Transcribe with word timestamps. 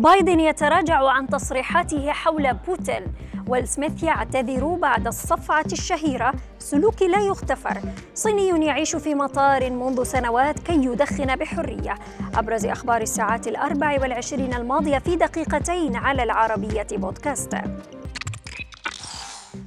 بايدن 0.00 0.40
يتراجع 0.40 1.08
عن 1.08 1.26
تصريحاته 1.26 2.12
حول 2.12 2.54
بوتين 2.54 3.04
ويل 3.48 3.66
يعتذر 4.02 4.64
بعد 4.64 5.06
الصفعة 5.06 5.64
الشهيرة 5.72 6.34
سلوك 6.58 7.02
لا 7.02 7.18
يغتفر. 7.18 7.80
صيني 8.14 8.66
يعيش 8.66 8.96
في 8.96 9.14
مطار 9.14 9.70
منذ 9.70 10.02
سنوات 10.02 10.58
كي 10.58 10.84
يدخن 10.84 11.36
بحرية. 11.36 11.94
أبرز 12.34 12.66
أخبار 12.66 13.02
الساعات 13.02 13.48
الأربع 13.48 14.00
والعشرين 14.00 14.54
الماضية 14.54 14.98
في 14.98 15.16
دقيقتين 15.16 15.96
على 15.96 16.22
العربية 16.22 16.86
بودكاست. 16.92 17.56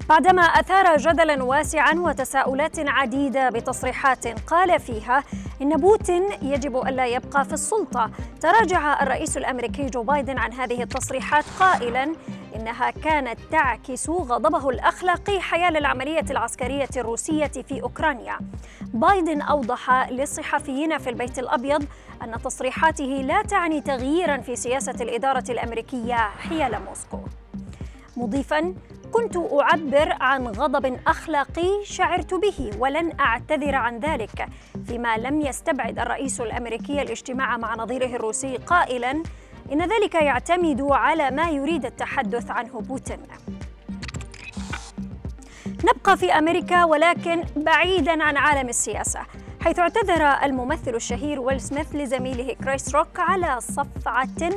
بعدما 0.10 0.42
أثار 0.42 0.98
جدلا 0.98 1.44
واسعا 1.44 1.94
وتساؤلات 1.94 2.80
عديدة 2.80 3.50
بتصريحات 3.50 4.28
قال 4.28 4.80
فيها 4.80 5.24
إن 5.64 5.78
بوتين 5.78 6.24
يجب 6.42 6.88
ألا 6.88 7.06
يبقى 7.08 7.46
في 7.46 7.54
السلطة. 7.54 8.12
تراجع 8.42 9.04
الرئيس 9.04 9.38
الأمريكي 9.38 9.86
جو 9.86 10.04
بايدن 10.04 10.38
عن 10.38 10.54
هذه 10.54 10.84
التصريحات 10.84 11.46
قائلا 11.60 12.16
إنها 12.56 12.92
كانت 12.92 13.40
تعكس 13.52 14.10
غضبه 14.10 14.70
الأخلاقي 14.70 15.40
حيال 15.40 15.78
العملية 15.78 16.26
العسكرية 16.30 16.90
الروسية 16.98 17.48
في 17.48 17.82
أوكرانيا. 17.84 18.40
بايدن 18.82 19.42
أوضح 19.42 20.10
للصحفيين 20.10 20.98
في 20.98 21.10
البيت 21.10 21.40
الأبيض 21.40 21.86
أن 22.24 22.42
تصريحاته 22.42 23.06
لا 23.06 23.42
تعني 23.42 23.82
تغييرا 23.82 24.38
في 24.38 24.56
سياسة 24.56 24.96
الإدارة 25.02 25.44
الأمريكية 25.50 26.16
حيال 26.16 26.82
موسكو. 26.86 27.20
مضيفا 28.18 28.74
كنت 29.14 29.38
أعبر 29.38 30.16
عن 30.22 30.48
غضب 30.48 31.00
أخلاقي 31.08 31.86
شعرت 31.86 32.34
به 32.34 32.72
ولن 32.80 33.20
أعتذر 33.20 33.76
عن 33.76 34.00
ذلك 34.00 34.48
فيما 34.88 35.18
لم 35.18 35.42
يستبعد 35.42 36.00
الرئيس 36.00 36.42
الأمريكي 36.42 37.02
الاجتماع 37.02 37.58
مع 37.58 37.76
نظيره 37.76 38.16
الروسي 38.16 38.58
قائلا 38.58 39.24
إن 39.72 39.82
ذلك 39.82 40.16
يعتمد 40.16 40.82
على 40.82 41.32
ما 41.32 41.50
يريد 41.50 41.86
التحدث 41.86 42.52
عنه 42.52 42.82
بوتين 42.82 43.20
نبقى 45.84 46.18
في 46.18 46.32
أمريكا 46.32 46.84
ولكن 46.84 47.44
بعيدا 47.56 48.24
عن 48.24 48.38
عالم 48.38 48.70
السياسة 48.70 49.20
حيث 49.62 49.80
اعتذر 49.80 50.24
الممثل 50.44 50.96
الشهير 50.96 51.40
ويل 51.40 51.62
سميث 51.62 51.96
لزميله 51.96 52.54
كريس 52.54 52.96
روك 52.96 53.20
على 53.20 53.62
صفعة 53.62 54.50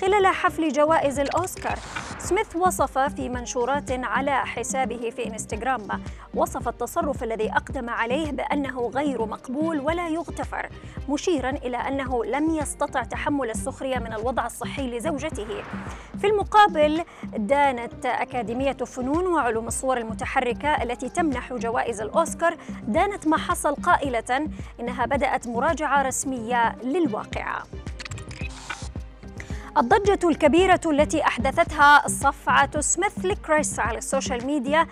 خلال 0.00 0.26
حفل 0.26 0.72
جوائز 0.72 1.20
الأوسكار. 1.20 1.78
سميث 2.18 2.56
وصف 2.56 2.98
في 2.98 3.28
منشورات 3.28 3.90
على 3.90 4.46
حسابه 4.46 5.12
في 5.16 5.26
إنستغرام. 5.26 5.88
وصف 6.34 6.68
التصرف 6.68 7.22
الذي 7.22 7.52
أقدم 7.52 7.90
عليه 7.90 8.32
بأنه 8.32 8.90
غير 8.94 9.26
مقبول 9.26 9.80
ولا 9.80 10.08
يغتفر 10.08 10.68
مشيرا 11.08 11.50
إلى 11.50 11.76
أنه 11.76 12.24
لم 12.24 12.54
يستطع 12.54 13.02
تحمل 13.02 13.50
السخرية 13.50 13.98
من 13.98 14.12
الوضع 14.12 14.46
الصحي 14.46 14.98
لزوجته. 14.98 15.62
في 16.20 16.26
المقابل 16.26 17.04
دانت 17.36 18.06
أكاديمية 18.06 18.72
فنون 18.72 19.26
وعلوم 19.26 19.66
الصور 19.66 19.98
المتحركة 19.98 20.82
التي 20.82 21.08
تمنح 21.08 21.52
جوائز 21.52 22.00
الأوسكار 22.00 22.56
دانت 22.82 23.26
ما 23.26 23.36
حصل 23.36 23.74
قائلة 23.74 24.48
إنها 24.80 25.06
بدأت 25.06 25.48
مراجعة 25.48 26.02
رسمية 26.02 26.76
للواقعة. 26.82 27.62
الضجة 29.78 30.28
الكبيرة 30.28 30.80
التي 30.86 31.22
أحدثتها 31.24 32.08
صفعة 32.08 32.80
سميث 32.80 33.24
لكريس 33.24 33.78
على 33.78 33.98
ال 33.98 34.05
social 34.05 34.46
media 34.46 34.86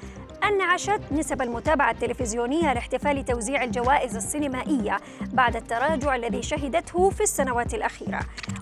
أنعشت 0.45 1.01
نسب 1.13 1.43
المتابعة 1.43 1.91
التلفزيونية 1.91 2.73
لاحتفال 2.73 3.25
توزيع 3.25 3.65
الجوائز 3.65 4.17
السينمائية 4.17 4.97
بعد 5.33 5.57
التراجع 5.57 6.15
الذي 6.15 6.43
شهدته 6.43 7.11
في 7.11 7.21
السنوات 7.21 7.75
الأخيرة. 7.75 8.21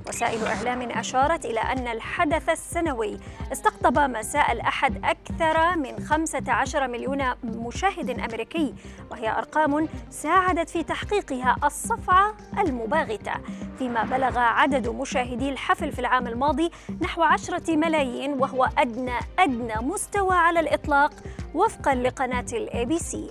وسائل 0.08 0.46
إعلام 0.46 0.82
أشارت 0.82 1.44
إلى 1.44 1.60
أن 1.60 1.88
الحدث 1.88 2.48
السنوي 2.48 3.18
استقطب 3.52 3.98
مساء 3.98 4.52
الأحد 4.52 5.04
أكثر 5.04 5.78
من 5.78 6.04
15 6.04 6.88
مليون 6.88 7.24
مشاهد 7.44 8.10
أمريكي 8.10 8.74
وهي 9.10 9.30
أرقام 9.30 9.88
ساعدت 10.10 10.70
في 10.70 10.82
تحقيقها 10.82 11.56
الصفعة 11.64 12.34
المباغتة. 12.58 13.32
فيما 13.80 14.04
بلغ 14.04 14.38
عدد 14.38 14.88
مشاهدي 14.88 15.50
الحفل 15.50 15.92
في 15.92 15.98
العام 15.98 16.26
الماضي 16.26 16.70
نحو 17.00 17.22
عشرة 17.22 17.76
ملايين 17.76 18.32
وهو 18.32 18.68
أدنى 18.78 19.18
أدنى 19.38 19.74
مستوى 19.82 20.36
على 20.36 20.60
الإطلاق 20.60 21.12
وفقا 21.54 21.94
لقناة 21.94 22.44
ال 22.52 22.84
ABC 22.84 23.30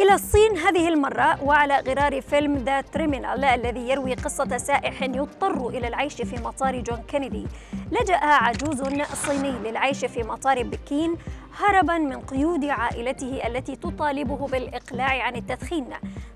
إلى 0.00 0.14
الصين 0.14 0.58
هذه 0.58 0.88
المرة 0.88 1.44
وعلى 1.44 1.80
غرار 1.80 2.20
فيلم 2.20 2.56
The 2.56 2.80
Terminal 2.80 3.44
الذي 3.44 3.88
يروي 3.88 4.14
قصة 4.14 4.56
سائح 4.56 5.02
يضطر 5.02 5.68
إلى 5.68 5.88
العيش 5.88 6.14
في 6.14 6.42
مطار 6.44 6.80
جون 6.80 7.02
كينيدي. 7.08 7.46
لجأ 7.92 8.16
عجوز 8.16 8.82
صيني 9.14 9.50
للعيش 9.50 10.04
في 10.04 10.22
مطار 10.22 10.62
بكين 10.62 11.16
هربا 11.58 11.98
من 11.98 12.20
قيود 12.20 12.64
عائلته 12.64 13.46
التي 13.46 13.76
تطالبه 13.76 14.48
بالإقلاع 14.48 15.22
عن 15.22 15.36
التدخين. 15.36 15.86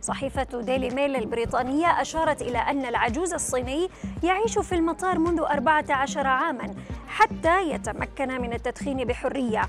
صحيفة 0.01 0.61
ديلي 0.61 0.91
ميل 0.91 1.17
البريطانية 1.17 2.01
أشارت 2.01 2.43
إلى 2.43 2.59
أن 2.59 2.85
العجوز 2.85 3.33
الصيني 3.33 3.89
يعيش 4.23 4.59
في 4.59 4.75
المطار 4.75 5.19
منذ 5.19 5.41
14 5.41 6.27
عاما 6.27 6.75
حتى 7.09 7.71
يتمكن 7.71 8.41
من 8.41 8.53
التدخين 8.53 9.05
بحرية. 9.05 9.63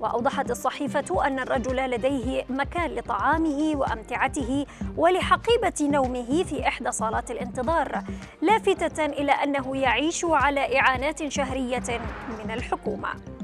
وأوضحت 0.00 0.50
الصحيفة 0.50 1.26
أن 1.26 1.38
الرجل 1.38 1.76
لديه 1.76 2.44
مكان 2.48 2.90
لطعامه 2.90 3.72
وأمتعته 3.74 4.66
ولحقيبة 4.96 5.74
نومه 5.80 6.42
في 6.42 6.68
إحدى 6.68 6.92
صالات 6.92 7.30
الانتظار 7.30 8.02
لافتة 8.42 9.04
إلى 9.04 9.32
أنه 9.32 9.76
يعيش 9.76 10.24
على 10.24 10.80
إعانات 10.80 11.28
شهرية 11.28 12.00
من 12.44 12.50
الحكومة. 12.50 13.39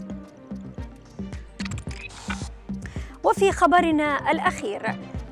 وفي 3.27 3.53
خبرنا 3.53 4.31
الأخير. 4.31 4.83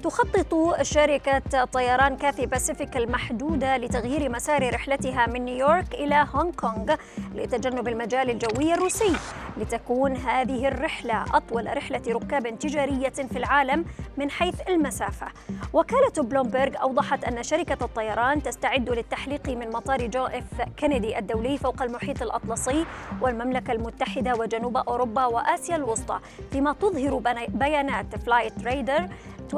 تخطط 0.05 0.83
شركة 0.83 1.65
طيران 1.65 2.17
كاثي 2.17 2.47
باسيفيك 2.47 2.97
المحدودة 2.97 3.77
لتغيير 3.77 4.31
مسار 4.31 4.75
رحلتها 4.75 5.27
من 5.27 5.45
نيويورك 5.45 5.95
إلى 5.95 6.27
هونغ 6.35 6.51
كونغ 6.51 6.95
لتجنب 7.35 7.89
المجال 7.89 8.31
الجوي 8.31 8.75
الروسي 8.75 9.13
لتكون 9.57 10.17
هذه 10.17 10.69
الرحلة 10.69 11.25
أطول 11.35 11.77
رحلة 11.77 12.03
ركاب 12.09 12.59
تجارية 12.59 13.09
في 13.09 13.39
العالم 13.39 13.85
من 14.17 14.31
حيث 14.31 14.55
المسافة. 14.69 15.27
وكالة 15.73 16.13
بلومبرغ 16.19 16.83
أوضحت 16.83 17.25
أن 17.25 17.43
شركة 17.43 17.85
الطيران 17.85 18.43
تستعد 18.43 18.91
للتحليق 18.91 19.49
من 19.49 19.71
مطار 19.71 20.07
جون 20.07 20.27
إف 20.27 20.63
كينيدي 20.77 21.19
الدولي 21.19 21.59
فوق 21.59 21.83
المحيط 21.83 22.23
الأطلسي 22.23 22.87
والمملكة 23.21 23.73
المتحدة 23.73 24.35
وجنوب 24.35 24.77
أوروبا 24.77 25.27
وآسيا 25.27 25.77
الوسطى 25.77 26.21
فيما 26.53 26.73
تظهر 26.73 27.23
بيانات 27.49 28.17
Flightradar 28.17 29.09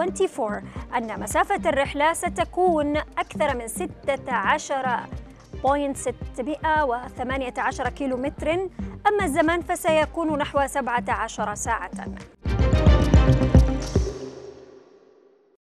24 0.00 0.62
أن 0.96 1.20
مسافة 1.20 1.68
الرحلة 1.70 2.12
ستكون 2.12 2.96
أكثر 2.96 3.56
من 3.56 3.68
16 3.68 5.00
618 5.94 7.88
كيلومتر 7.88 8.52
أما 9.06 9.24
الزمن 9.24 9.60
فسيكون 9.60 10.38
نحو 10.38 10.66
17 10.66 11.54
ساعة. 11.54 11.90